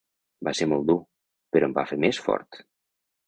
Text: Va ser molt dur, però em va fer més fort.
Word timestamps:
Va 0.45 0.53
ser 0.59 0.67
molt 0.69 0.87
dur, 0.91 0.95
però 1.57 1.69
em 1.69 1.77
va 1.77 1.85
fer 1.91 1.99
més 2.05 2.21
fort. 2.29 2.63